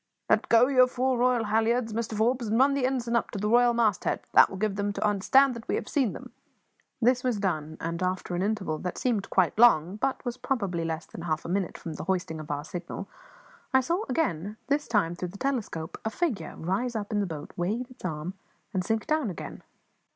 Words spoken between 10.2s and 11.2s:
was probably less